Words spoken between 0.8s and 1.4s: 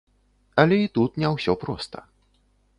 і тут не